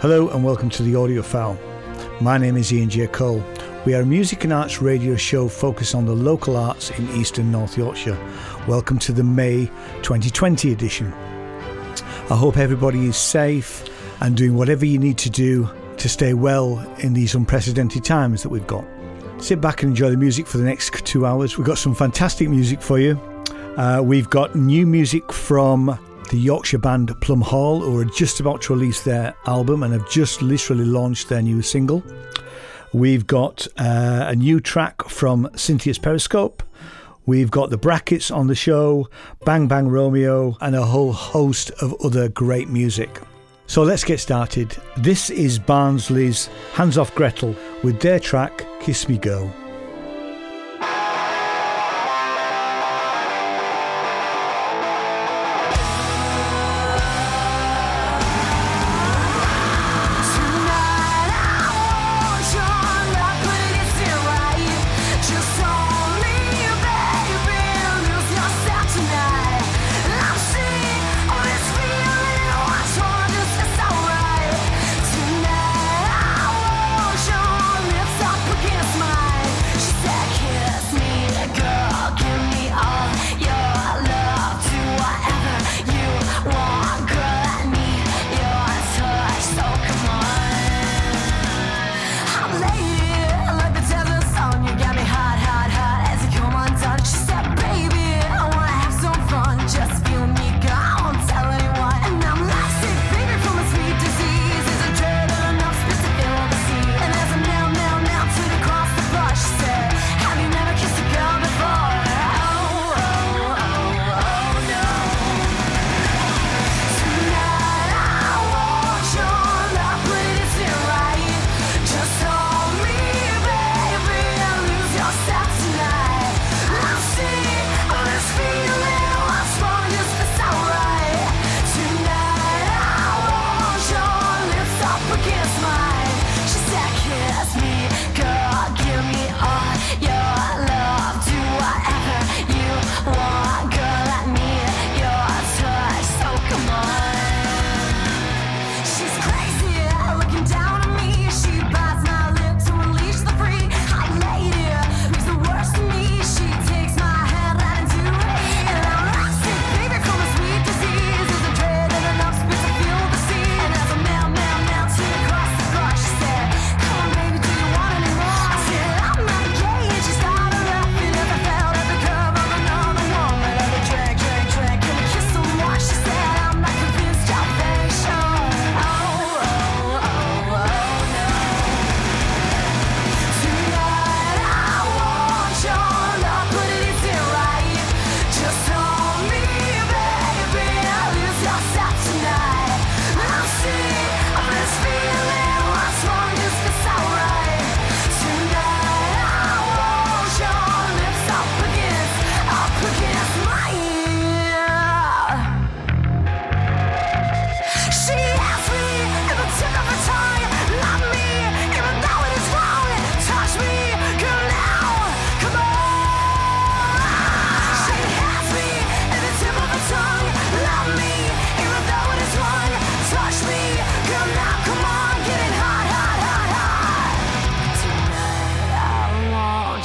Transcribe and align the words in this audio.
Hello 0.00 0.30
and 0.30 0.42
welcome 0.42 0.70
to 0.70 0.82
the 0.82 0.94
Audiophile. 0.94 1.58
My 2.22 2.38
name 2.38 2.56
is 2.56 2.72
Ian 2.72 2.88
J. 2.88 3.06
Cole. 3.06 3.44
We 3.84 3.94
are 3.94 4.00
a 4.00 4.06
music 4.06 4.44
and 4.44 4.52
arts 4.54 4.80
radio 4.80 5.14
show 5.14 5.46
focused 5.46 5.94
on 5.94 6.06
the 6.06 6.14
local 6.14 6.56
arts 6.56 6.88
in 6.98 7.06
eastern 7.10 7.52
North 7.52 7.76
Yorkshire. 7.76 8.18
Welcome 8.66 8.98
to 9.00 9.12
the 9.12 9.22
May 9.22 9.66
2020 10.00 10.72
edition. 10.72 11.12
I 11.12 12.34
hope 12.34 12.56
everybody 12.56 13.04
is 13.08 13.18
safe 13.18 13.84
and 14.22 14.38
doing 14.38 14.56
whatever 14.56 14.86
you 14.86 14.98
need 14.98 15.18
to 15.18 15.28
do 15.28 15.68
to 15.98 16.08
stay 16.08 16.32
well 16.32 16.78
in 17.00 17.12
these 17.12 17.34
unprecedented 17.34 18.02
times 18.02 18.42
that 18.42 18.48
we've 18.48 18.66
got. 18.66 18.86
Sit 19.36 19.60
back 19.60 19.82
and 19.82 19.90
enjoy 19.90 20.08
the 20.08 20.16
music 20.16 20.46
for 20.46 20.56
the 20.56 20.64
next 20.64 20.94
two 21.04 21.26
hours. 21.26 21.58
We've 21.58 21.66
got 21.66 21.76
some 21.76 21.94
fantastic 21.94 22.48
music 22.48 22.80
for 22.80 22.98
you. 22.98 23.20
Uh, 23.76 24.00
we've 24.02 24.30
got 24.30 24.56
new 24.56 24.86
music 24.86 25.30
from 25.30 25.98
the 26.30 26.38
Yorkshire 26.38 26.78
band 26.78 27.08
Plumhall, 27.20 27.80
who 27.80 27.98
are 27.98 28.04
just 28.04 28.38
about 28.38 28.62
to 28.62 28.74
release 28.74 29.02
their 29.02 29.34
album 29.46 29.82
and 29.82 29.92
have 29.92 30.08
just 30.08 30.42
literally 30.42 30.84
launched 30.84 31.28
their 31.28 31.42
new 31.42 31.60
single. 31.60 32.02
We've 32.92 33.26
got 33.26 33.66
uh, 33.76 34.26
a 34.28 34.36
new 34.36 34.60
track 34.60 35.08
from 35.08 35.50
Cynthia's 35.56 35.98
Periscope. 35.98 36.62
We've 37.26 37.50
got 37.50 37.70
the 37.70 37.78
brackets 37.78 38.30
on 38.30 38.46
the 38.46 38.54
show, 38.54 39.08
Bang 39.44 39.66
Bang 39.66 39.88
Romeo, 39.88 40.56
and 40.60 40.74
a 40.76 40.84
whole 40.84 41.12
host 41.12 41.70
of 41.82 41.94
other 42.04 42.28
great 42.28 42.68
music. 42.68 43.20
So 43.66 43.82
let's 43.82 44.04
get 44.04 44.20
started. 44.20 44.76
This 44.96 45.30
is 45.30 45.58
Barnsley's 45.58 46.46
Hands 46.74 46.96
of 46.96 47.14
Gretel 47.14 47.54
with 47.82 48.00
their 48.00 48.18
track 48.18 48.64
Kiss 48.80 49.08
Me 49.08 49.18
Girl. 49.18 49.52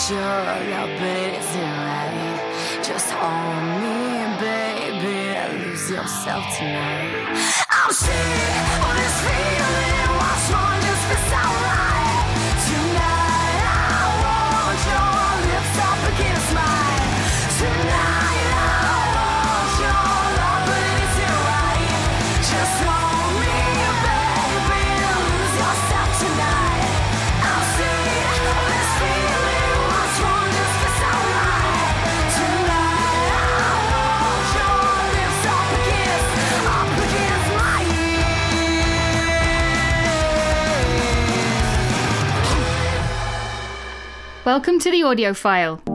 sure 0.07 0.17
love 0.17 1.01
is 1.01 1.49
right. 1.57 2.79
Just 2.83 3.09
hold 3.09 3.63
me, 3.81 4.38
baby, 4.39 5.66
lose 5.66 5.90
yourself 5.90 6.46
tonight. 6.55 7.66
I'm 7.72 7.91
sick 7.91 8.13
of 8.85 8.93
this 9.02 9.17
feeling. 9.25 10.09
was 10.19 10.52
wrong? 10.52 10.79
just 10.85 11.05
feels 11.09 11.34
alright. 11.34 11.94
Welcome 44.45 44.77
to 44.81 44.91
the 44.91 45.01
audio 45.01 45.33
You 45.33 45.94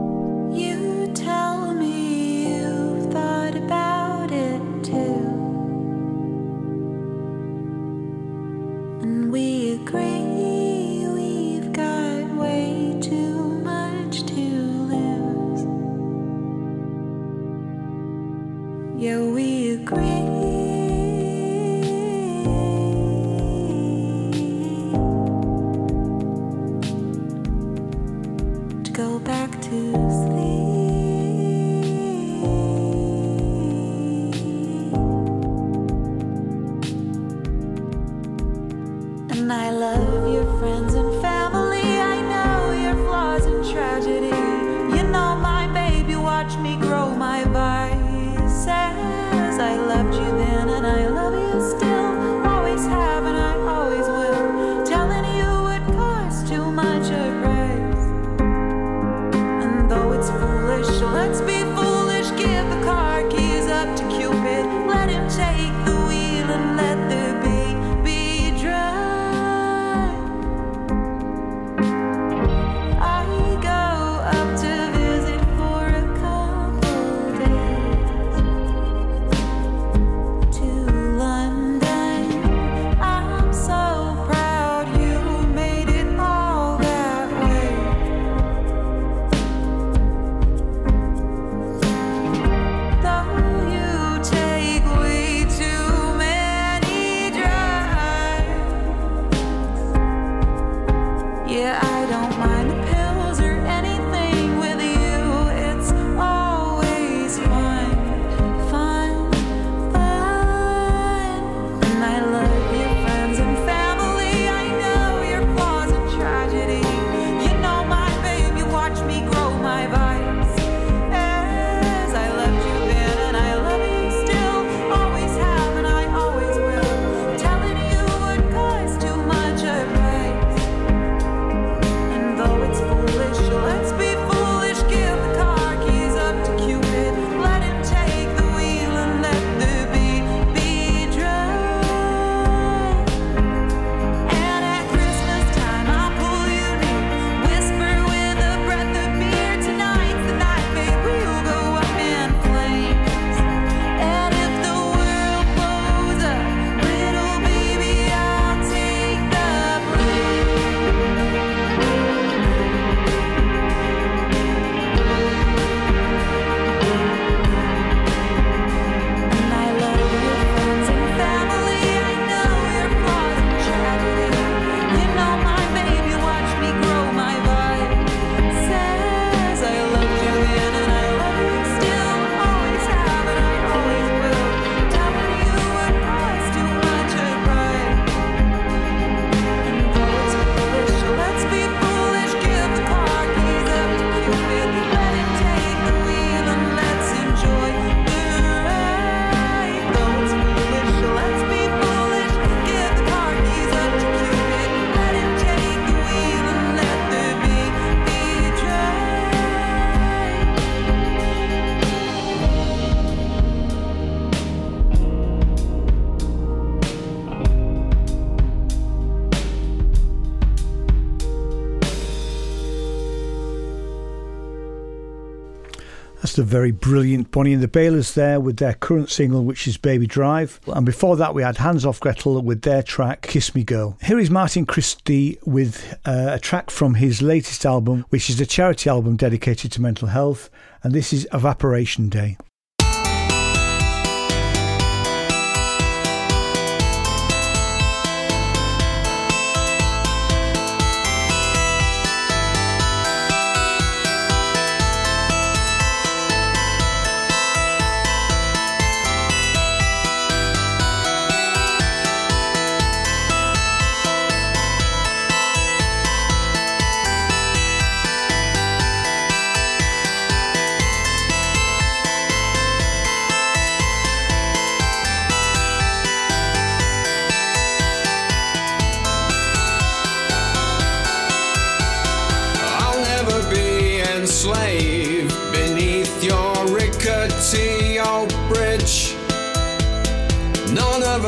very 226.51 226.71
brilliant 226.71 227.31
Bonnie 227.31 227.53
and 227.53 227.63
the 227.63 227.67
Bailers 227.69 228.13
there 228.13 228.37
with 228.37 228.57
their 228.57 228.73
current 228.73 229.09
single, 229.09 229.45
which 229.45 229.69
is 229.69 229.77
Baby 229.77 230.05
Drive. 230.05 230.59
And 230.67 230.85
before 230.85 231.15
that, 231.15 231.33
we 231.33 231.43
had 231.43 231.57
Hands 231.57 231.85
of 231.85 232.01
Gretel 232.01 232.41
with 232.41 232.63
their 232.63 232.83
track 232.83 233.21
Kiss 233.21 233.55
Me 233.55 233.63
Girl. 233.63 233.97
Here 234.03 234.19
is 234.19 234.29
Martin 234.29 234.65
Christie 234.65 235.39
with 235.45 235.97
uh, 236.05 236.31
a 236.33 236.39
track 236.39 236.69
from 236.69 236.95
his 236.95 237.21
latest 237.21 237.65
album, 237.65 238.05
which 238.09 238.29
is 238.29 238.41
a 238.41 238.45
charity 238.45 238.89
album 238.89 239.15
dedicated 239.15 239.71
to 239.71 239.81
mental 239.81 240.09
health. 240.09 240.49
And 240.83 240.93
this 240.93 241.13
is 241.13 241.25
Evaporation 241.31 242.09
Day. 242.09 242.35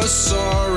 Saw 0.08 0.68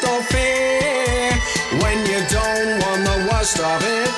we 0.00 0.08
must 0.08 0.32
fear 0.32 1.32
when 1.82 1.98
you 2.06 2.20
don't 2.28 2.80
want 2.82 3.04
the 3.04 3.28
worst 3.30 3.60
of 3.60 3.82
it. 3.82 4.11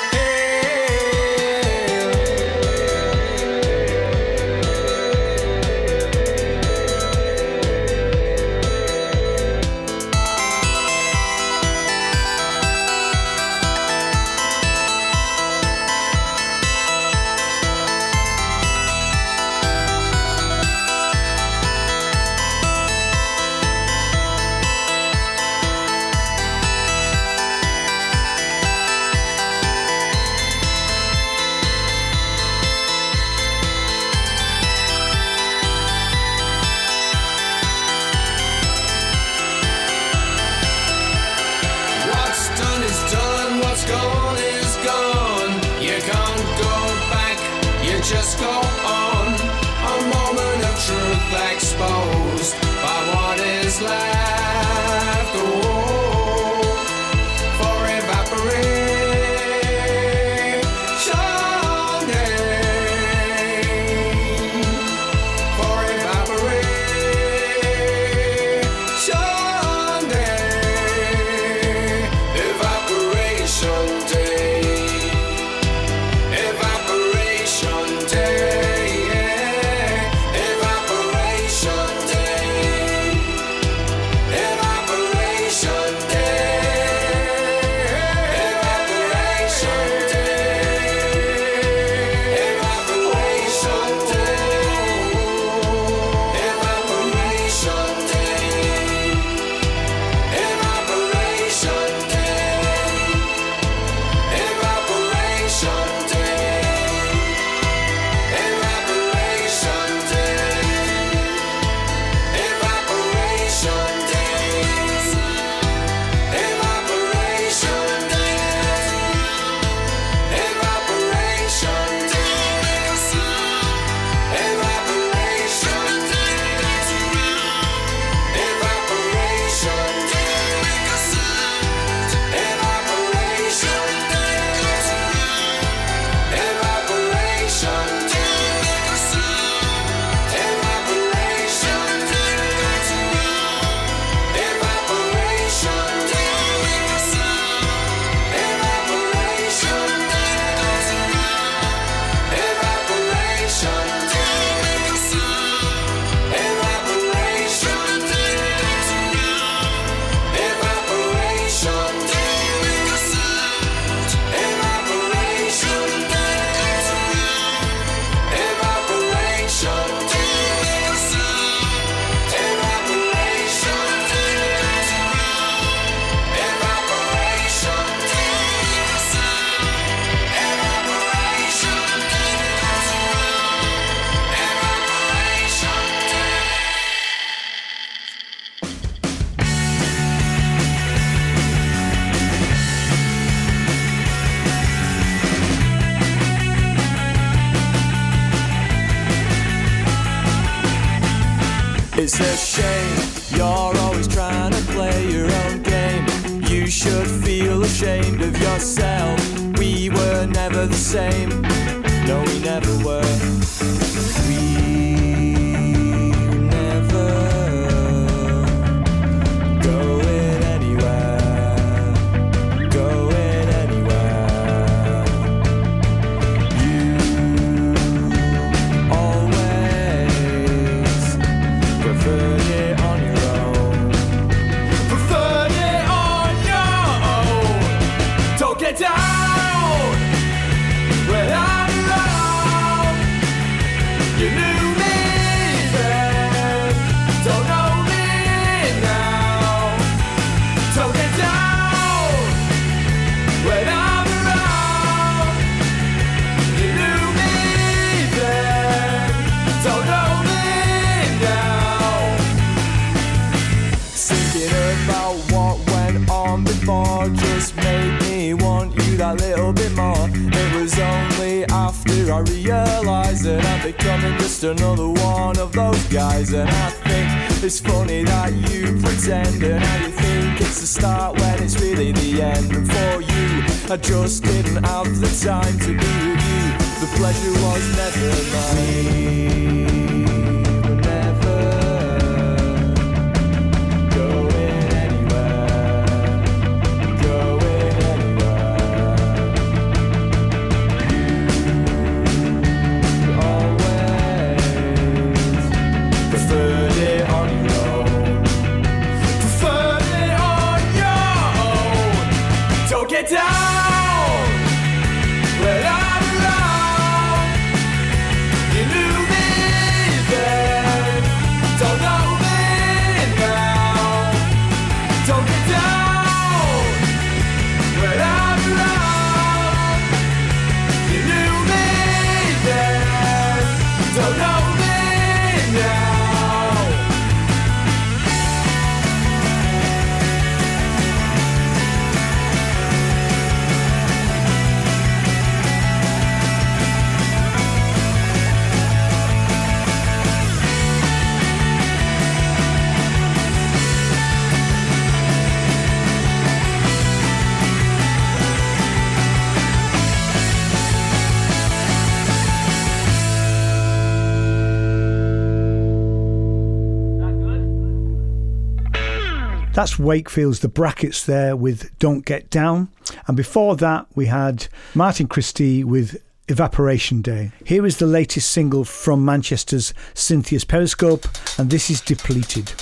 That's 369.65 369.79
Wakefield's 369.79 370.41
The 370.41 370.49
Brackets 370.49 371.07
there 371.07 371.35
with 371.35 371.79
Don't 371.79 372.05
Get 372.05 372.29
Down. 372.29 372.69
And 373.07 373.17
before 373.17 373.57
that, 373.57 373.87
we 373.95 374.05
had 374.05 374.47
Martin 374.75 375.07
Christie 375.07 375.65
with 375.65 375.97
Evaporation 376.29 377.01
Day. 377.01 377.33
Here 377.47 377.65
is 377.65 377.79
the 377.79 377.87
latest 377.87 378.31
single 378.31 378.65
from 378.65 379.07
Manchester's 379.07 379.73
Cynthia's 379.95 380.45
Periscope, 380.45 381.07
and 381.39 381.49
this 381.49 381.71
is 381.71 381.81
Depleted. 381.81 382.53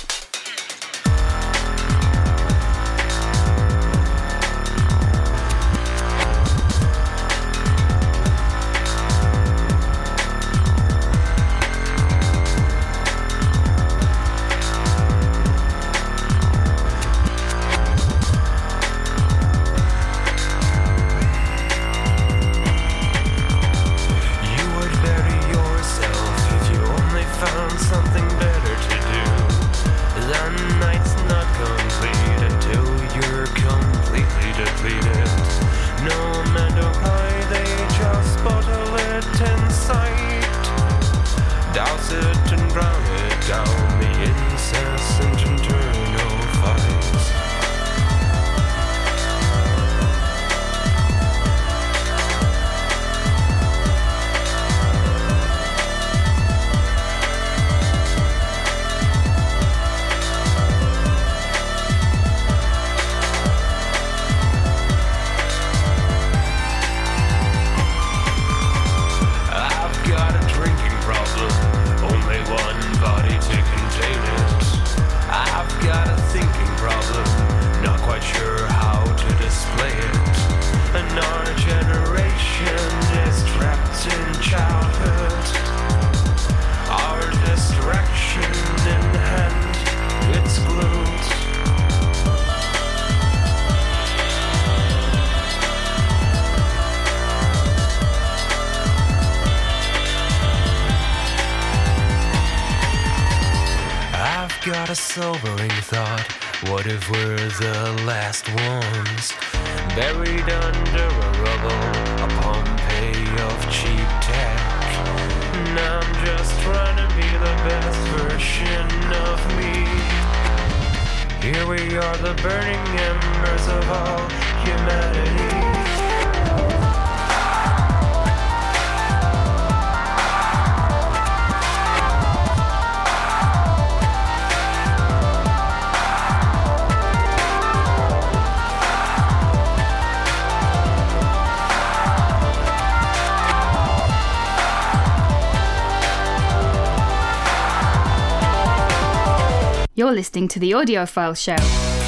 listening 150.33 150.47
to 150.47 150.57
the 150.57 150.71
Audiophile 150.71 151.37
Show. 151.37 152.02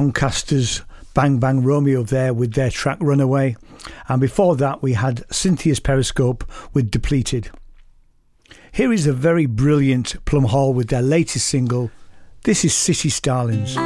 Doncaster's 0.00 0.80
Bang 1.12 1.38
Bang 1.38 1.62
Romeo 1.62 2.02
there 2.02 2.32
with 2.32 2.54
their 2.54 2.70
track 2.70 2.96
Runaway. 3.02 3.54
And 4.08 4.18
before 4.18 4.56
that, 4.56 4.82
we 4.82 4.94
had 4.94 5.30
Cynthia's 5.30 5.78
Periscope 5.78 6.42
with 6.72 6.90
Depleted. 6.90 7.50
Here 8.72 8.94
is 8.94 9.06
a 9.06 9.12
very 9.12 9.44
brilliant 9.44 10.24
Plumhall 10.24 10.72
with 10.72 10.88
their 10.88 11.02
latest 11.02 11.48
single. 11.48 11.90
This 12.44 12.64
is 12.64 12.74
City 12.74 13.10
Starlings. 13.10 13.76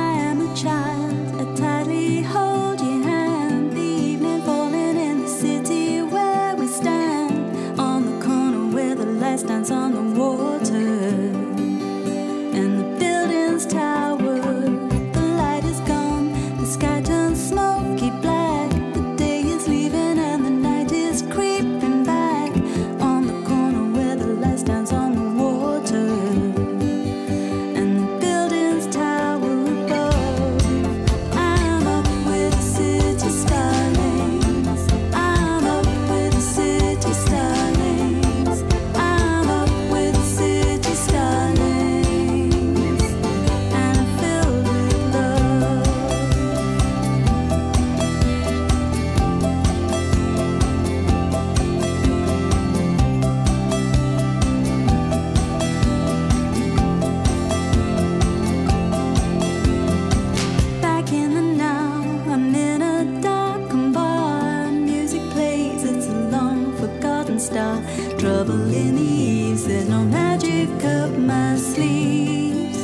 trouble 68.18 68.72
in 68.72 68.96
the 68.96 69.02
eaves. 69.02 69.66
There's 69.66 69.88
no 69.88 70.04
magic 70.04 70.68
up 70.84 71.10
my 71.16 71.56
sleeves, 71.56 72.78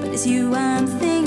but 0.00 0.12
it's 0.14 0.26
you 0.26 0.54
I'm 0.54 0.86
thinking. 0.86 1.19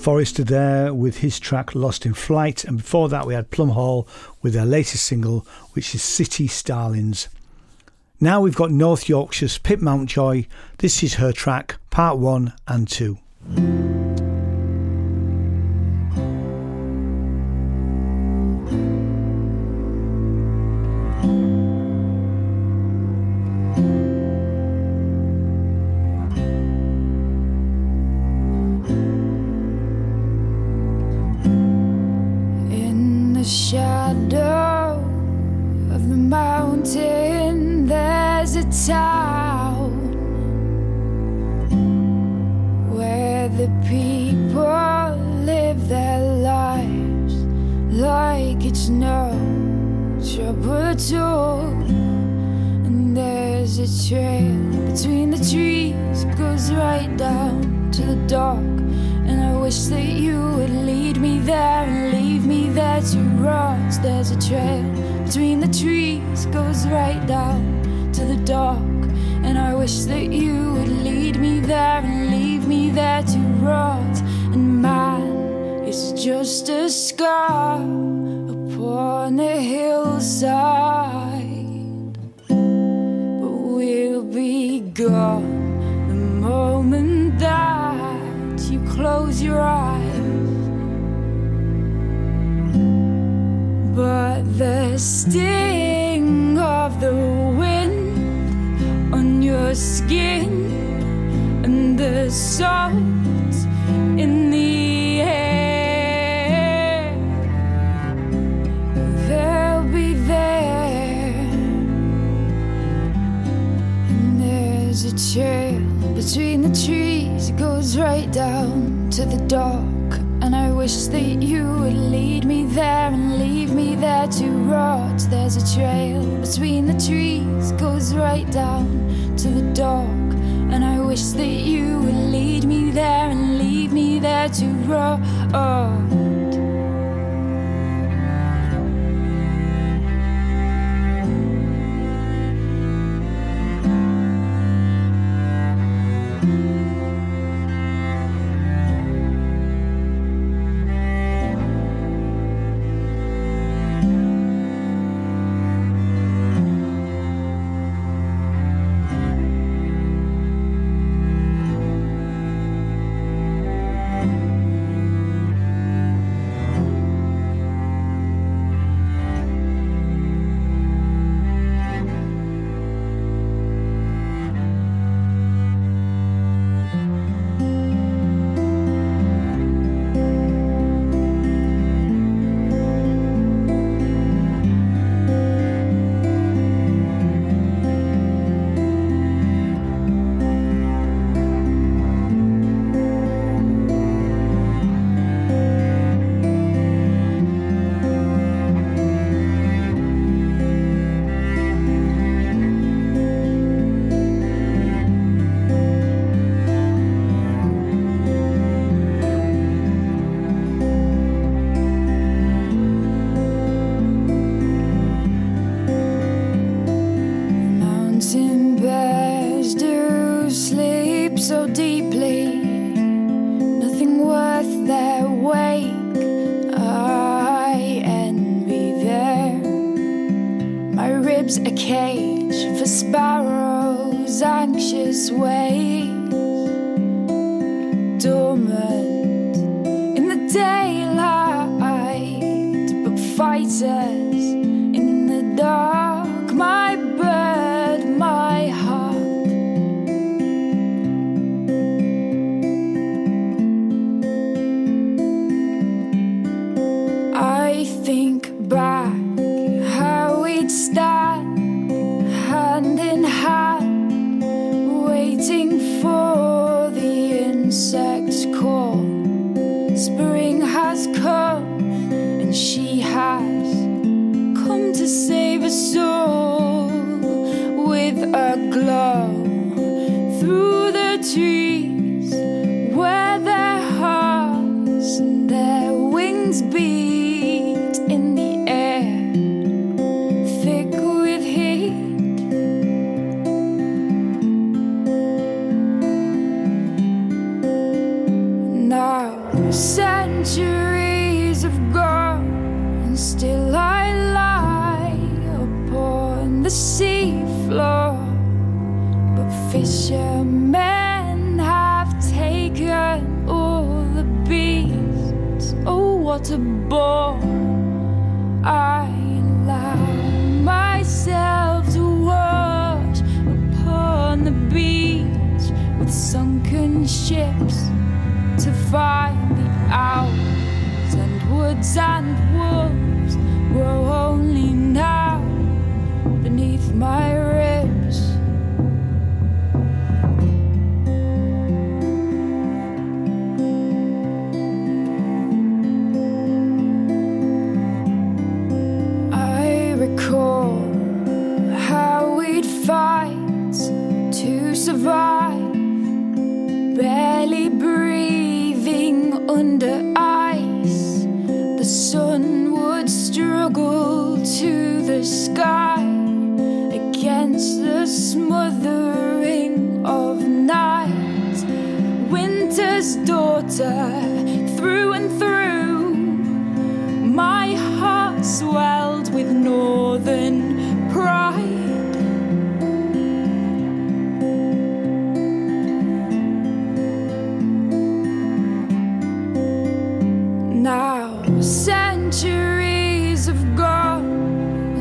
Forrester 0.00 0.42
there 0.42 0.94
with 0.94 1.18
his 1.18 1.38
track 1.38 1.74
Lost 1.74 2.06
in 2.06 2.14
Flight, 2.14 2.64
and 2.64 2.78
before 2.78 3.10
that 3.10 3.26
we 3.26 3.34
had 3.34 3.50
Plumhall 3.50 4.06
with 4.40 4.54
their 4.54 4.64
latest 4.64 5.04
single, 5.04 5.46
which 5.74 5.94
is 5.94 6.02
City 6.02 6.46
Starlings. 6.46 7.28
Now 8.18 8.40
we've 8.40 8.56
got 8.56 8.70
North 8.70 9.08
Yorkshire's 9.08 9.58
Pip 9.58 9.80
Mountjoy. 9.80 10.46
This 10.78 11.02
is 11.02 11.14
her 11.14 11.32
track, 11.32 11.76
part 11.90 12.18
one 12.18 12.54
and 12.66 12.88
two. 12.88 13.18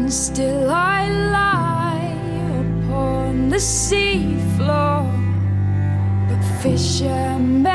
Still 0.10 0.72
I 0.72 1.08
lie 1.08 2.16
upon 2.62 3.50
the 3.50 3.60
sea 3.60 4.38
floor. 4.58 5.06
But 6.28 6.42
fishermen 6.64 7.68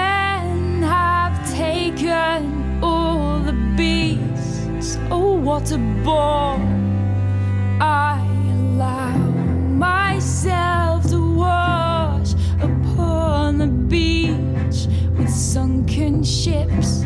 have 0.83 1.49
taken 1.55 2.81
all 2.83 3.39
the 3.39 3.53
beasts. 3.77 4.99
Oh, 5.13 5.35
what 5.35 5.71
a 5.71 5.79
bore! 6.03 6.59
I 7.81 8.19
allow 8.53 9.17
myself 9.87 11.09
to 11.11 11.37
wash 11.37 12.33
upon 12.61 13.59
the 13.59 13.69
beach 13.69 14.89
with 15.17 15.31
sunken 15.31 16.25
ships 16.25 17.03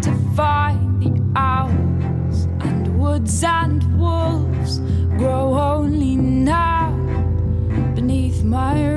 to 0.00 0.14
find 0.34 1.02
the 1.02 1.20
owls 1.36 2.46
and 2.60 2.98
woods 2.98 3.44
and 3.44 3.82
wolves 4.00 4.51
grow 5.22 5.54
only 5.54 6.16
now 6.16 6.90
beneath 7.94 8.42
my 8.42 8.91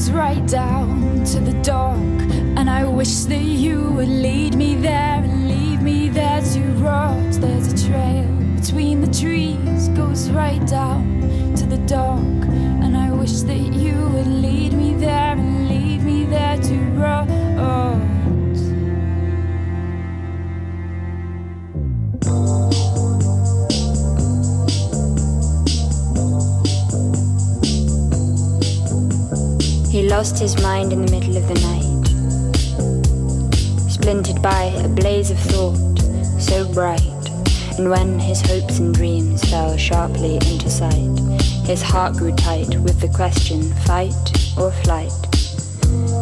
goes 0.00 0.12
right 0.12 0.46
down 0.46 1.22
to 1.24 1.40
the 1.40 1.52
dock. 1.62 1.98
And 2.56 2.70
I 2.70 2.84
wish 2.84 3.24
that 3.24 3.42
you 3.42 3.90
would 3.90 4.08
lead 4.08 4.54
me 4.54 4.74
there 4.74 5.22
and 5.22 5.46
leave 5.46 5.82
me 5.82 6.08
there 6.08 6.40
to 6.40 6.60
rot. 6.82 7.32
There's 7.34 7.70
a 7.70 7.86
trail 7.86 8.26
between 8.58 9.02
the 9.02 9.12
trees, 9.12 9.88
goes 9.88 10.30
right 10.30 10.66
down 10.66 11.54
to 11.54 11.66
the 11.66 11.76
dock. 11.86 12.49
Lost 30.20 30.38
his 30.38 30.60
mind 30.60 30.92
in 30.92 31.00
the 31.00 31.10
middle 31.10 31.34
of 31.34 31.48
the 31.48 31.54
night, 31.70 32.04
splintered 33.90 34.42
by 34.42 34.64
a 34.84 34.86
blaze 34.86 35.30
of 35.30 35.38
thought 35.38 35.98
so 36.38 36.70
bright. 36.74 37.00
And 37.78 37.88
when 37.88 38.18
his 38.18 38.42
hopes 38.42 38.80
and 38.80 38.94
dreams 38.94 39.42
fell 39.48 39.78
sharply 39.78 40.34
into 40.34 40.68
sight, 40.68 41.18
his 41.66 41.80
heart 41.80 42.18
grew 42.18 42.32
tight 42.32 42.68
with 42.80 43.00
the 43.00 43.08
question 43.08 43.62
fight 43.86 44.12
or 44.58 44.70
flight. 44.84 45.10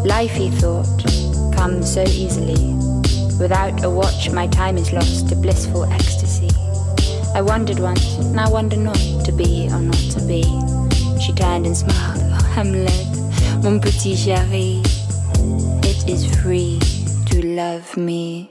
Life, 0.07 0.31
he 0.31 0.49
thought, 0.49 0.87
comes 1.57 1.93
so 1.93 2.03
easily. 2.03 2.75
Without 3.41 3.83
a 3.83 3.91
watch, 3.91 4.31
my 4.31 4.47
time 4.47 4.79
is 4.79 4.93
lost 4.93 5.29
to 5.31 5.35
blissful 5.35 5.83
ecstasy. 5.93 6.51
I 7.35 7.43
wondered 7.43 7.81
once, 7.81 8.17
I 8.37 8.49
wonder 8.49 8.77
not 8.77 9.25
to 9.25 9.33
be 9.33 9.69
or 9.73 9.81
not 9.81 10.05
to 10.15 10.21
be. 10.25 10.45
She 11.21 11.33
turned 11.33 11.67
and 11.67 11.77
smiled, 11.77 12.23
oh 12.23 12.45
Hamlet, 12.55 13.08
mon 13.63 13.79
petit 13.79 14.17
chéri. 14.17 14.83
It 15.83 16.09
is 16.09 16.25
free 16.37 16.79
to 17.27 17.43
love 17.43 17.97
me. 17.97 18.51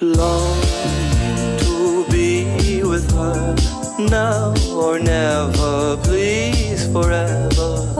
Longing 0.00 1.58
to 1.58 2.04
be 2.10 2.82
with 2.82 3.10
her 3.12 3.54
now 3.98 4.54
or 4.72 4.98
never, 4.98 5.96
please 6.02 6.86
forever. 6.92 7.94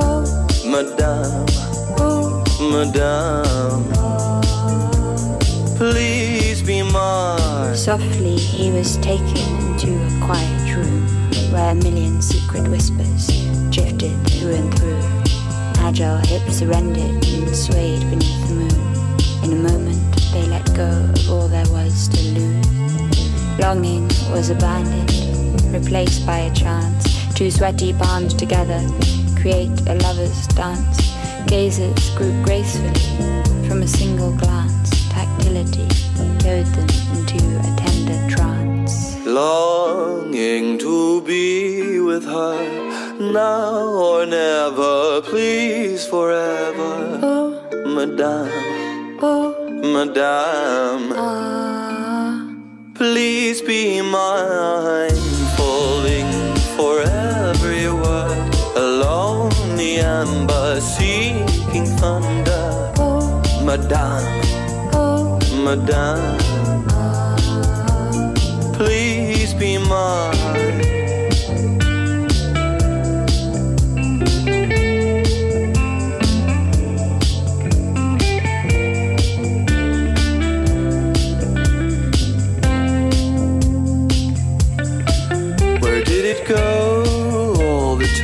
Madame, 0.66 1.46
oh. 1.98 2.42
Madame, 2.60 3.84
please 5.76 6.62
be 6.62 6.82
mine. 6.82 7.76
Softly, 7.76 8.36
he 8.36 8.70
was 8.70 8.96
taken 8.98 9.36
into 9.60 9.94
a 9.94 10.26
quiet 10.26 10.76
room 10.76 11.06
where 11.52 11.70
a 11.70 11.74
million 11.74 12.20
secret 12.20 12.66
whispers 12.68 13.28
drifted 13.70 14.16
through 14.26 14.54
and 14.54 14.78
through. 14.78 15.23
Agile 15.84 16.16
hips 16.16 16.60
surrendered 16.60 17.22
and 17.26 17.54
swayed 17.54 18.00
beneath 18.08 18.48
the 18.48 18.54
moon. 18.54 19.44
In 19.44 19.52
a 19.52 19.70
moment, 19.70 20.16
they 20.32 20.46
let 20.46 20.64
go 20.74 20.88
of 20.88 21.30
all 21.30 21.46
there 21.46 21.68
was 21.68 22.08
to 22.08 22.22
lose. 22.32 23.58
Longing 23.60 24.08
was 24.32 24.48
abandoned, 24.48 25.60
replaced 25.74 26.24
by 26.24 26.38
a 26.38 26.54
chance. 26.54 27.04
Two 27.34 27.50
sweaty 27.50 27.92
palms 27.92 28.32
together 28.32 28.80
create 29.38 29.78
a 29.86 29.96
lover's 29.96 30.46
dance. 30.56 31.12
Gazes 31.48 32.10
grew 32.16 32.32
gracefully 32.42 33.68
from 33.68 33.82
a 33.82 33.86
single 33.86 34.34
glance. 34.38 34.88
Tactility 35.10 35.86
lured 36.42 36.66
them 36.66 36.88
into 37.12 37.44
a 37.60 37.76
tender 37.76 38.34
trance. 38.34 39.18
Longing 39.26 40.78
to 40.78 41.20
be 41.20 42.00
with 42.00 42.24
her 42.24 42.83
now 43.20 43.74
or 43.88 44.26
never, 44.26 45.20
please 45.22 46.06
forever. 46.06 47.20
Oh, 47.22 47.84
Madame, 47.86 49.18
oh, 49.22 49.54
Madame, 49.68 51.12
ah. 51.16 52.54
please 52.94 53.62
be 53.62 54.00
mine. 54.02 55.10
Falling 55.56 56.30
for 56.76 57.00
every 57.02 57.90
word, 57.90 58.54
alone 58.76 59.50
the 59.76 59.98
amber 60.00 60.80
seeking 60.80 61.86
thunder. 61.98 62.92
Oh, 62.98 63.42
Madame, 63.64 64.42
oh, 64.94 65.38
Madame, 65.62 66.38
ah. 66.90 68.32
please 68.74 69.54
be 69.54 69.78
mine. 69.78 70.63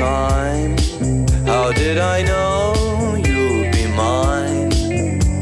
time. 0.01 0.73
How 1.45 1.73
did 1.73 1.99
I 1.99 2.23
know 2.23 2.75
you'd 3.27 3.71
be 3.77 3.87
mine? 4.05 4.71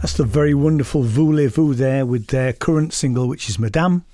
That's 0.00 0.14
the 0.14 0.24
very 0.24 0.54
wonderful 0.54 1.02
Voo 1.02 1.30
Le 1.30 1.48
Voo 1.48 1.74
there 1.74 2.06
with 2.06 2.28
their 2.28 2.54
current 2.54 2.94
single, 2.94 3.28
which 3.28 3.50
is 3.50 3.58
Madame. 3.58 4.06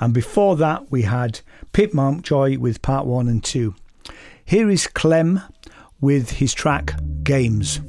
And 0.00 0.14
before 0.14 0.56
that, 0.56 0.90
we 0.90 1.02
had 1.02 1.40
Pip 1.72 1.92
Mountjoy 1.92 2.58
with 2.58 2.82
part 2.82 3.06
one 3.06 3.28
and 3.28 3.42
two. 3.42 3.74
Here 4.44 4.70
is 4.70 4.86
Clem 4.86 5.42
with 6.00 6.30
his 6.32 6.54
track 6.54 6.94
Games. 7.22 7.80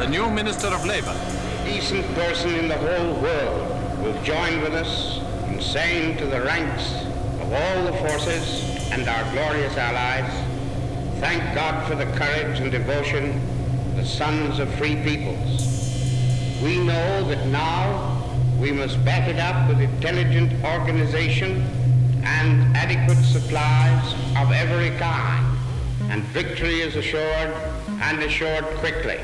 The 0.00 0.08
new 0.08 0.30
Minister 0.30 0.68
of 0.68 0.86
Labour. 0.86 1.14
decent 1.62 2.06
person 2.14 2.54
in 2.54 2.68
the 2.68 2.78
whole 2.78 3.20
world 3.20 4.02
will 4.02 4.22
join 4.22 4.62
with 4.62 4.72
us 4.72 5.18
in 5.48 5.60
saying 5.60 6.16
to 6.16 6.24
the 6.24 6.40
ranks 6.40 6.90
of 7.42 7.52
all 7.52 7.84
the 7.84 7.92
forces 8.08 8.64
and 8.92 9.06
our 9.06 9.30
glorious 9.34 9.76
allies, 9.76 10.32
thank 11.20 11.42
God 11.54 11.86
for 11.86 11.96
the 11.96 12.06
courage 12.16 12.60
and 12.60 12.72
devotion 12.72 13.36
of 13.90 13.96
the 13.96 14.06
sons 14.06 14.58
of 14.58 14.74
free 14.76 14.96
peoples. 15.04 15.68
We 16.62 16.78
know 16.78 17.22
that 17.24 17.46
now 17.48 18.24
we 18.58 18.72
must 18.72 19.04
back 19.04 19.28
it 19.28 19.38
up 19.38 19.68
with 19.68 19.80
intelligent 19.80 20.64
organization 20.64 21.60
and 22.24 22.74
adequate 22.74 23.22
supplies 23.22 24.14
of 24.38 24.50
every 24.50 24.96
kind. 24.98 25.44
and 26.08 26.22
victory 26.32 26.80
is 26.80 26.96
assured 26.96 27.52
and 28.00 28.22
assured 28.22 28.64
quickly. 28.80 29.20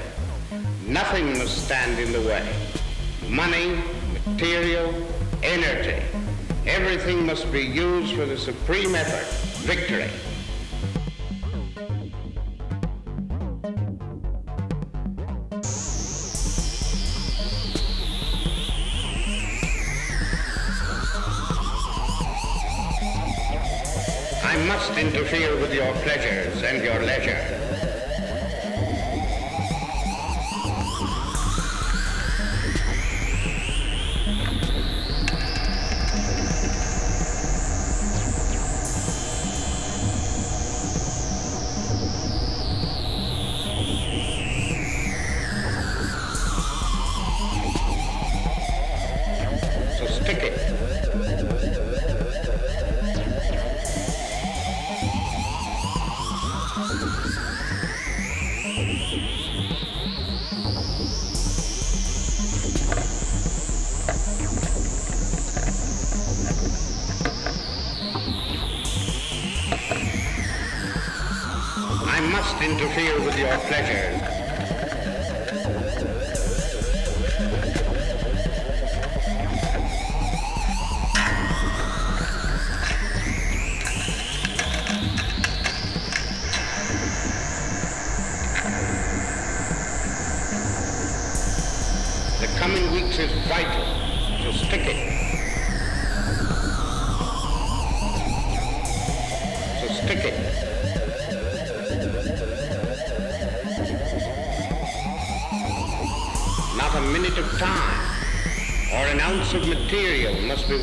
Nothing 0.88 1.36
must 1.36 1.64
stand 1.64 1.98
in 1.98 2.12
the 2.12 2.20
way. 2.20 2.48
Money, 3.28 3.82
material, 4.24 4.94
energy, 5.42 6.00
everything 6.64 7.26
must 7.26 7.50
be 7.50 7.60
used 7.60 8.14
for 8.14 8.24
the 8.24 8.38
supreme 8.38 8.94
effort, 8.94 9.26
victory. 9.66 10.08
I 24.44 24.56
must 24.68 24.96
interfere 24.96 25.56
with 25.56 25.74
your 25.74 25.92
pleasures 26.04 26.62
and 26.62 26.84
your 26.84 27.02
leisure. 27.02 27.55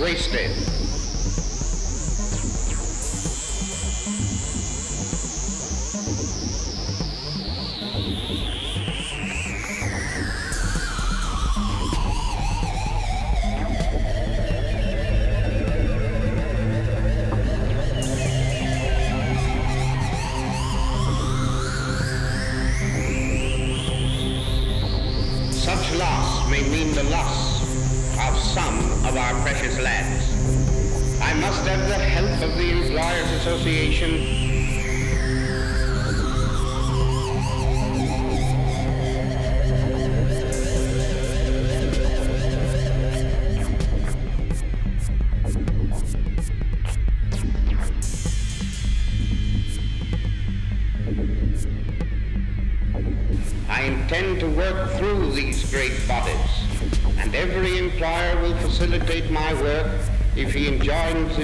Be 0.03 0.52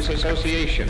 association, 0.10 0.89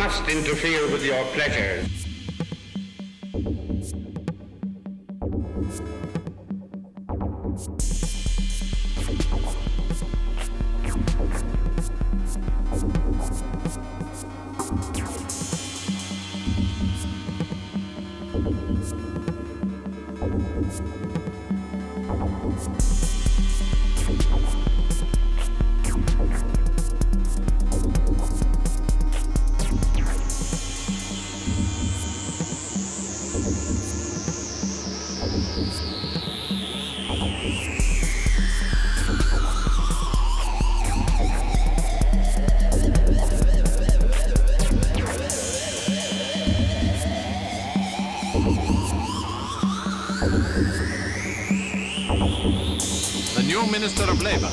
must 0.00 0.26
interfere 0.30 0.90
with 0.90 1.04
your 1.04 1.22
pleasures. 1.34 1.99
Minister 53.90 54.12
of 54.12 54.22
Labor. 54.22 54.50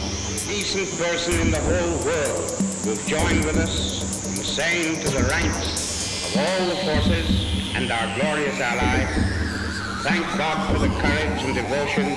Decent 0.48 0.90
person 0.98 1.40
in 1.40 1.52
the 1.52 1.60
whole 1.60 2.06
world 2.06 2.52
will 2.86 2.96
join 3.06 3.46
with 3.46 3.58
us 3.58 4.26
in 4.26 4.44
saying 4.44 5.00
to 5.02 5.10
the 5.12 5.28
ranks 5.30 6.34
of 6.34 6.42
all 6.42 6.66
the 6.70 6.76
forces 6.78 7.76
and 7.76 7.92
our 7.92 8.20
glorious 8.20 8.60
allies, 8.60 10.04
thank 10.04 10.26
God 10.40 10.74
for 10.74 10.80
the 10.80 10.88
courage 10.88 11.44
and 11.44 11.54
devotion 11.54 12.16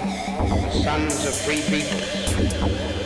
of 0.51 0.63
the 0.63 0.83
sons 0.83 1.27
of 1.27 1.35
free 1.35 1.61
peoples. 1.61 3.00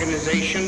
Organization 0.00 0.59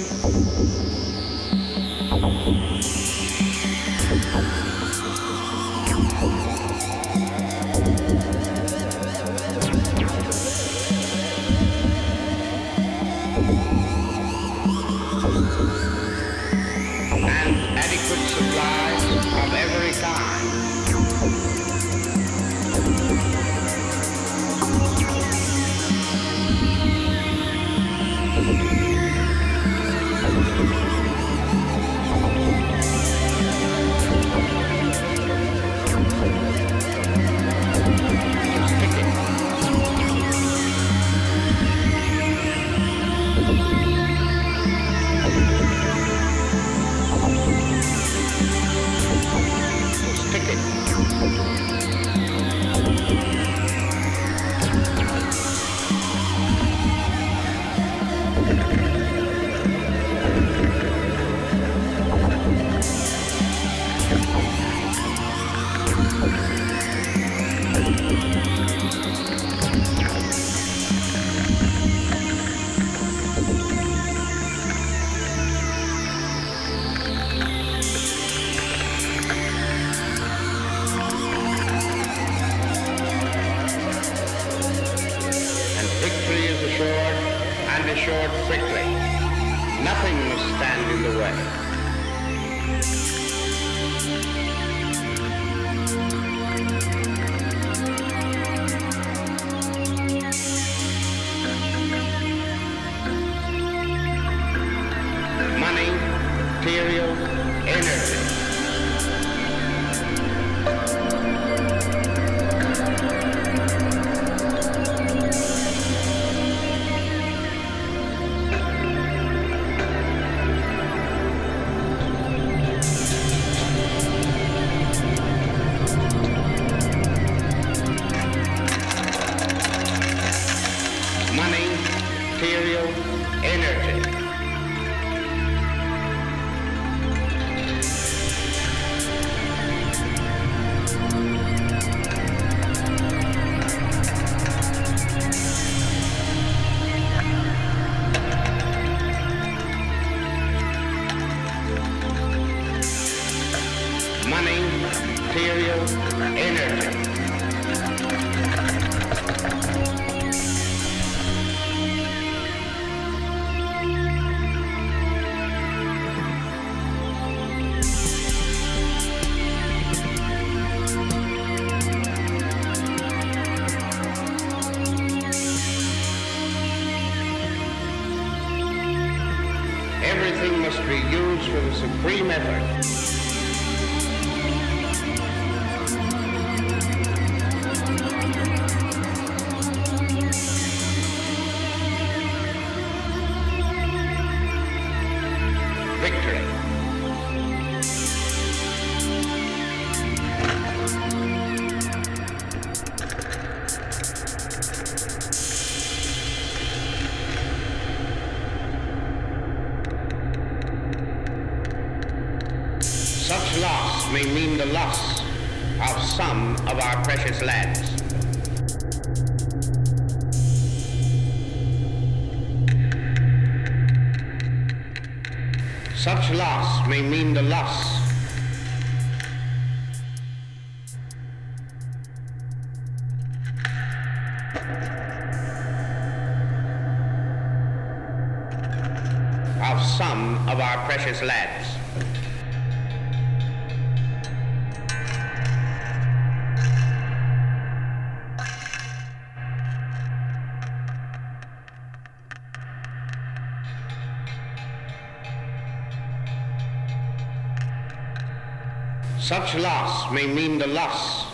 such 259.53 259.61
loss 259.61 260.11
may 260.13 260.27
mean 260.27 260.59
the 260.59 260.67
loss 260.67 261.27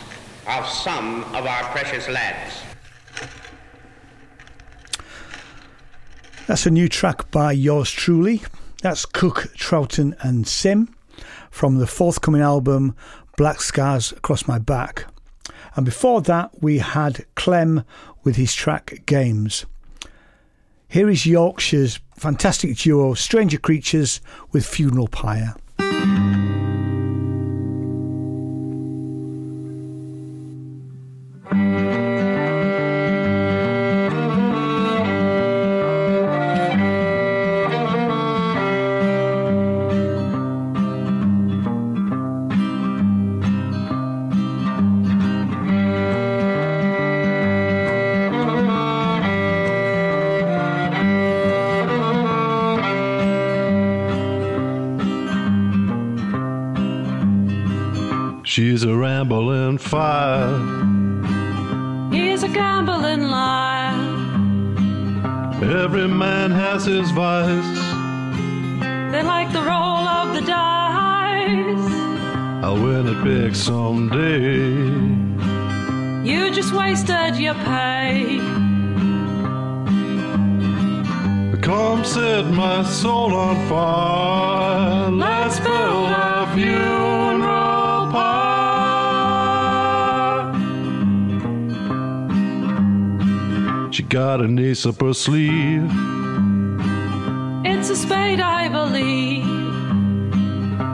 of 0.47 0.67
some 0.67 1.23
of 1.35 1.47
our 1.47 1.63
precious 1.71 2.09
lads. 2.09 2.63
That's 6.47 6.67
a 6.67 6.71
new 6.71 6.89
track 6.89 7.31
by 7.31 7.53
yours 7.53 7.91
truly. 7.91 8.43
That's 8.83 9.05
Cook, 9.05 9.53
Trowton, 9.55 10.17
and 10.21 10.47
Simm 10.47 10.95
from 11.51 11.79
the 11.79 11.87
forthcoming 11.87 12.41
album 12.43 12.97
Black 13.37 13.61
Scars 13.61 14.13
Across 14.13 14.49
My 14.49 14.59
Back. 14.59 15.07
And 15.77 15.85
before 15.85 16.23
that, 16.23 16.63
we 16.63 16.79
had 16.79 17.25
Clem 17.35 17.85
with 18.25 18.37
his 18.37 18.55
track 18.55 19.03
Games. 19.07 19.67
Here 20.89 21.09
is 21.09 21.27
Yorkshire's 21.27 22.01
fantastic 22.17 22.77
duo 22.79 23.15
Stranger 23.15 23.59
Creatures 23.59 24.21
with 24.51 24.67
Funeral 24.67 25.09
Pyre. 25.09 25.55
Got 94.39 94.45
a 94.45 94.53
niece 94.53 94.87
up 94.87 95.01
her 95.01 95.13
sleeve. 95.13 95.91
It's 97.65 97.91
a 97.91 97.97
spade, 97.97 98.41
I 98.41 98.69
believe. 98.69 99.45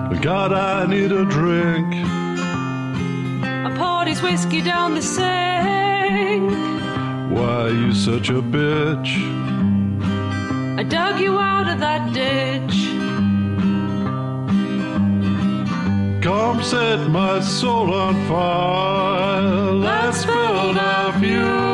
But 0.09 0.23
God, 0.23 0.53
I 0.53 0.87
need 0.87 1.13
a 1.13 1.27
drink. 1.27 1.87
I 3.67 3.71
poured 3.77 4.09
his 4.09 4.23
whiskey 4.23 4.63
down 4.63 4.95
the 4.95 5.03
sink. 5.03 6.51
Why 7.35 7.67
are 7.67 7.71
you 7.71 7.93
such 7.93 8.31
a 8.31 8.41
bitch? 8.41 9.13
I 10.79 10.83
dug 10.83 11.21
you 11.21 11.39
out 11.39 11.69
of 11.69 11.81
that 11.81 12.15
ditch. 12.15 12.77
Come 16.25 16.63
set 16.63 17.11
my 17.11 17.41
soul 17.41 17.93
on 17.93 18.15
fire. 18.27 19.73
Let's 19.73 20.25
build 20.25 20.77
a 20.79 21.13
funeral 21.21 21.74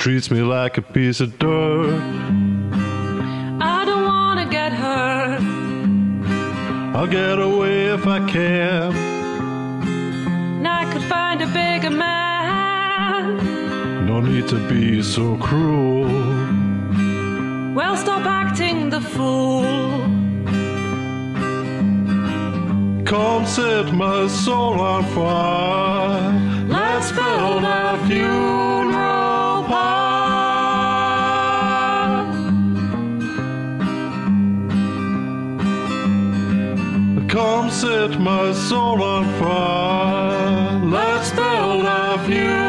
Treats 0.00 0.30
me 0.30 0.40
like 0.40 0.78
a 0.78 0.82
piece 0.82 1.20
of 1.20 1.38
dirt. 1.38 2.00
I 3.60 3.84
don't 3.84 4.06
wanna 4.06 4.46
get 4.46 4.72
hurt. 4.72 5.42
I'll 6.96 7.06
get 7.06 7.38
away 7.38 7.88
if 7.88 8.06
I 8.06 8.26
can. 8.26 8.94
And 10.56 10.66
I 10.66 10.90
could 10.90 11.02
find 11.02 11.42
a 11.42 11.46
bigger 11.48 11.90
man. 11.90 13.36
No 14.06 14.20
need 14.20 14.48
to 14.48 14.58
be 14.70 15.02
so 15.02 15.36
cruel. 15.36 16.06
Well, 17.74 17.94
stop 17.98 18.24
acting 18.24 18.88
the 18.88 19.02
fool. 19.02 19.64
Come 23.04 23.44
set 23.44 23.92
my 23.92 24.28
soul 24.28 24.80
on 24.80 25.04
fire. 25.14 26.32
Let's 26.68 27.12
build 27.12 27.64
a 27.64 27.98
funeral 28.08 28.49
Come 37.30 37.70
set 37.70 38.18
my 38.18 38.52
soul 38.52 39.00
on 39.04 39.24
fire. 39.38 40.80
Let's 40.84 41.30
build 41.30 41.84
a 41.86 42.18
funeral 42.26 42.59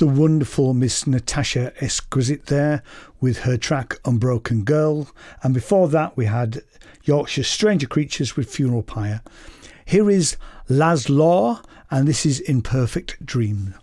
the 0.00 0.06
wonderful 0.06 0.72
Miss 0.72 1.06
Natasha 1.06 1.74
Enquist 1.78 2.46
there 2.46 2.82
with 3.20 3.40
her 3.40 3.58
track 3.58 3.98
Unbroken 4.06 4.64
Girl. 4.64 5.10
And 5.42 5.52
before 5.52 5.88
that, 5.88 6.16
we 6.16 6.24
had 6.24 6.62
Yorkshire 7.04 7.42
Stranger 7.42 7.86
Creatures 7.86 8.34
with 8.34 8.50
Funeral 8.50 8.82
Pyre. 8.82 9.20
Here 9.84 10.08
is 10.08 10.38
Laz 10.70 11.10
Lore, 11.10 11.60
and 11.90 12.08
this 12.08 12.24
is 12.24 12.40
Imperfect 12.40 13.24
Dream. 13.26 13.74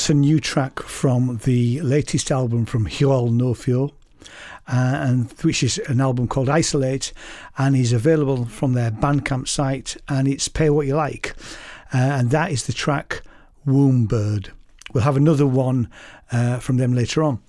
That's 0.00 0.08
a 0.08 0.14
new 0.14 0.40
track 0.40 0.80
from 0.80 1.42
the 1.44 1.78
latest 1.82 2.30
album 2.30 2.64
from 2.64 2.86
Hwyl 2.86 3.28
Nofio, 3.28 3.92
uh, 4.66 4.96
and 4.98 5.30
which 5.42 5.62
is 5.62 5.76
an 5.88 6.00
album 6.00 6.26
called 6.26 6.48
Isolate, 6.48 7.12
and 7.58 7.76
is 7.76 7.92
available 7.92 8.46
from 8.46 8.72
their 8.72 8.90
Bandcamp 8.90 9.46
site, 9.46 9.98
and 10.08 10.26
it's 10.26 10.48
Pay 10.48 10.70
What 10.70 10.86
You 10.86 10.94
Like, 10.94 11.36
uh, 11.92 11.98
and 11.98 12.30
that 12.30 12.50
is 12.50 12.64
the 12.64 12.72
track 12.72 13.20
Womb 13.66 14.06
Bird. 14.06 14.52
We'll 14.94 15.04
have 15.04 15.18
another 15.18 15.46
one 15.46 15.90
uh, 16.32 16.60
from 16.60 16.78
them 16.78 16.94
later 16.94 17.22
on. 17.22 17.42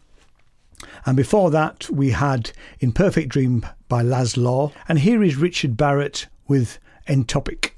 And 1.06 1.16
before 1.16 1.52
that, 1.52 1.90
we 1.90 2.10
had 2.10 2.52
Imperfect 2.82 3.30
Dream 3.30 3.66
by 3.88 4.02
Laz 4.02 4.36
Lore, 4.36 4.74
and 4.90 5.00
here 5.00 5.24
is 5.24 5.38
Richard 5.38 5.78
Barrett 5.78 6.28
with 6.50 6.80
Entoptic. 7.08 7.76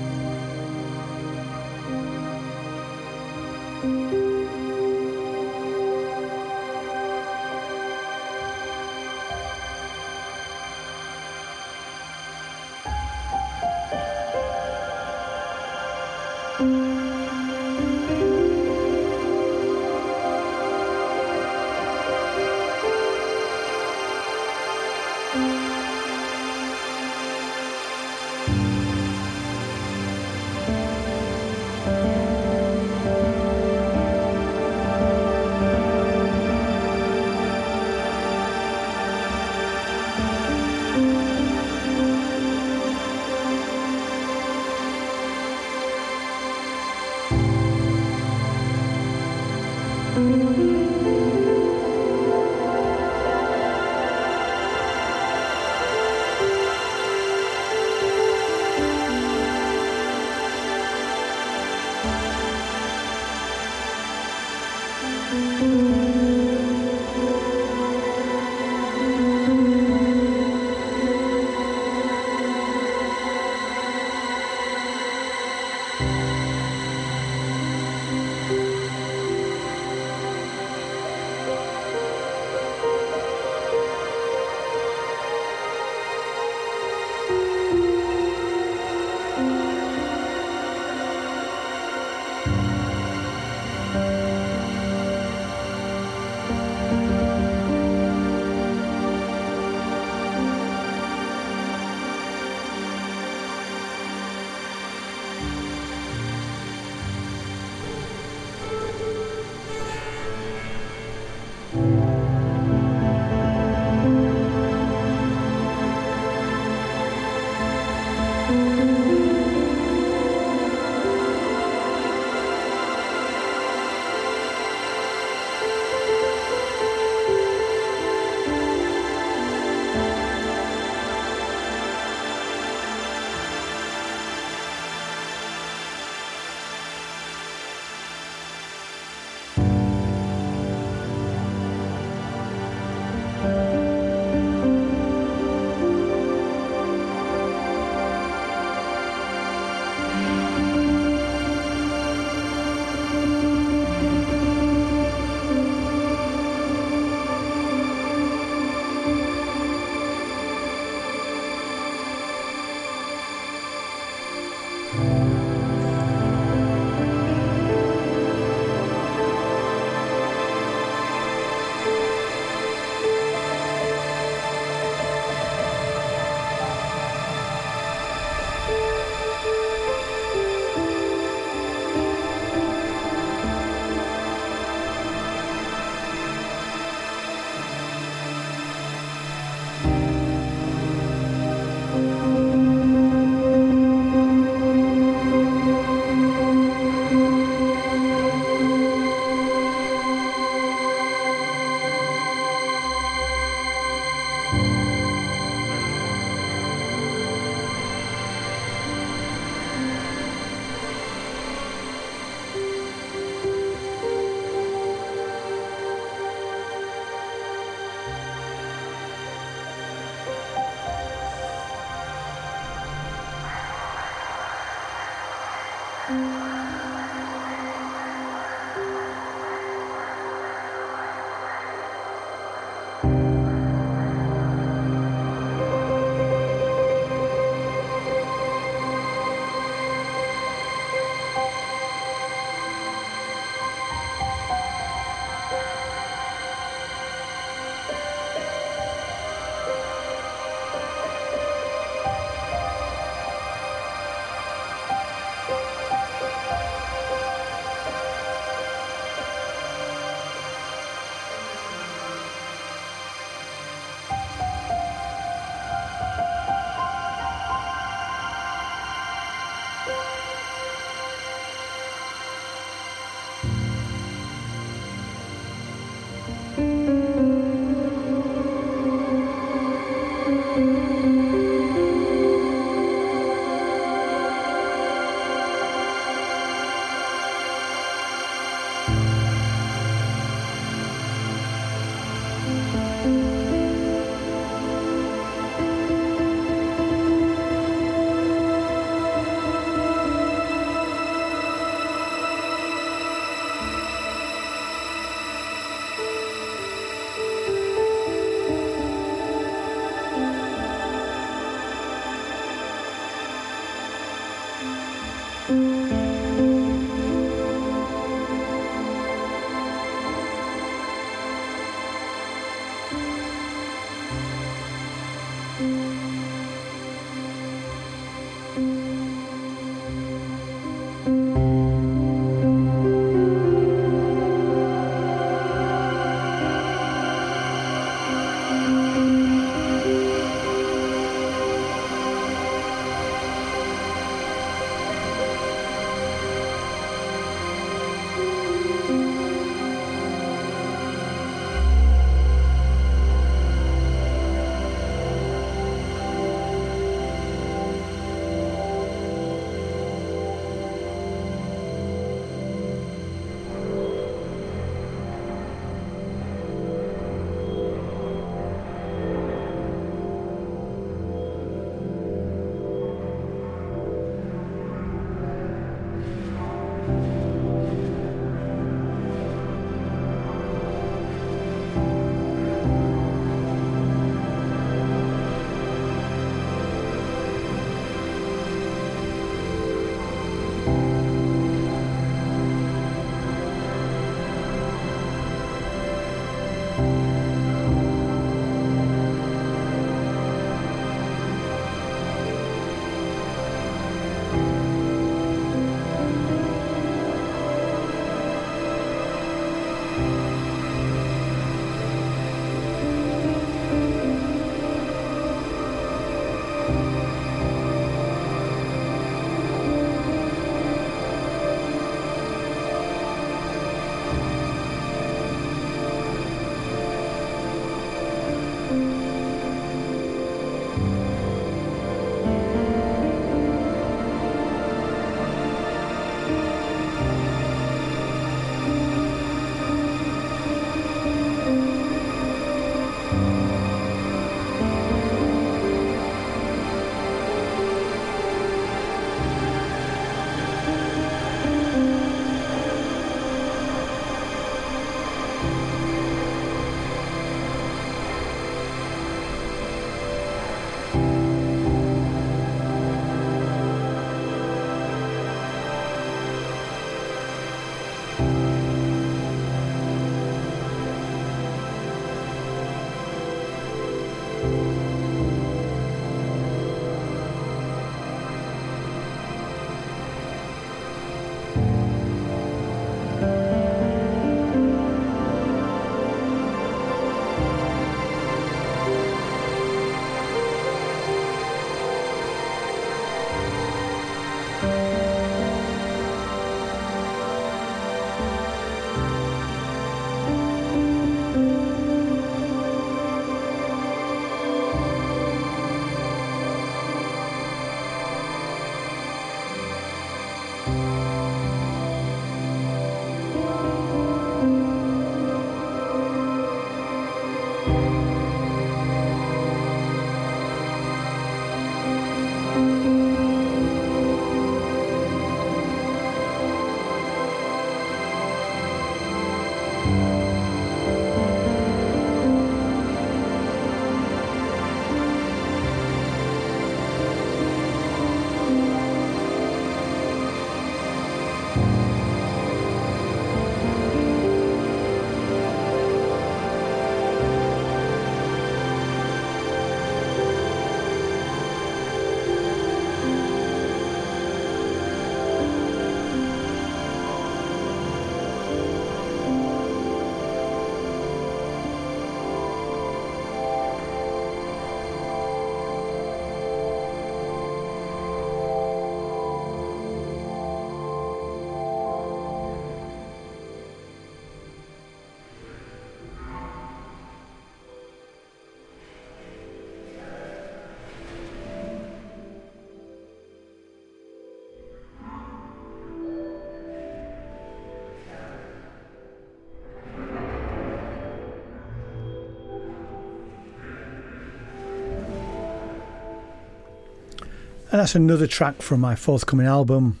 And 597.70 597.80
that's 597.80 597.94
another 597.94 598.26
track 598.26 598.62
from 598.62 598.80
my 598.80 598.94
forthcoming 598.94 599.46
album, 599.46 600.00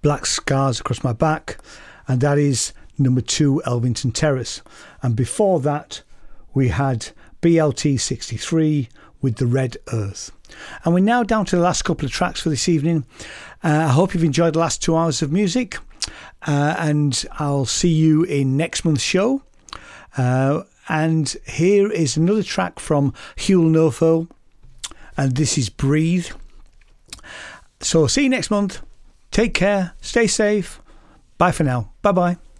Black 0.00 0.24
Scars 0.24 0.80
Across 0.80 1.04
My 1.04 1.12
Back, 1.12 1.58
and 2.08 2.22
that 2.22 2.38
is 2.38 2.72
number 2.96 3.20
two, 3.20 3.60
Elvington 3.66 4.14
Terrace. 4.14 4.62
And 5.02 5.14
before 5.14 5.60
that, 5.60 6.00
we 6.54 6.68
had 6.68 7.10
BLT 7.42 8.00
63 8.00 8.88
with 9.20 9.36
The 9.36 9.46
Red 9.46 9.76
Earth. 9.92 10.32
And 10.82 10.94
we're 10.94 11.00
now 11.00 11.22
down 11.22 11.44
to 11.46 11.56
the 11.56 11.62
last 11.62 11.82
couple 11.82 12.06
of 12.06 12.12
tracks 12.12 12.40
for 12.40 12.48
this 12.48 12.70
evening. 12.70 13.04
Uh, 13.62 13.68
I 13.68 13.88
hope 13.88 14.14
you've 14.14 14.24
enjoyed 14.24 14.54
the 14.54 14.60
last 14.60 14.82
two 14.82 14.96
hours 14.96 15.20
of 15.20 15.30
music, 15.30 15.76
uh, 16.46 16.74
and 16.78 17.22
I'll 17.32 17.66
see 17.66 17.92
you 17.92 18.22
in 18.24 18.56
next 18.56 18.86
month's 18.86 19.02
show. 19.02 19.42
Uh, 20.16 20.62
and 20.88 21.36
here 21.46 21.92
is 21.92 22.16
another 22.16 22.42
track 22.42 22.78
from 22.78 23.12
Hwyl 23.36 23.70
Nofio, 23.70 24.26
and 25.18 25.36
this 25.36 25.58
is 25.58 25.68
Breathe. 25.68 26.28
So, 27.82 28.06
see 28.06 28.22
you 28.24 28.28
next 28.28 28.50
month. 28.50 28.80
Take 29.30 29.54
care. 29.54 29.92
Stay 30.00 30.26
safe. 30.26 30.80
Bye 31.38 31.52
for 31.52 31.64
now. 31.64 31.92
Bye 32.02 32.12
bye. 32.12 32.51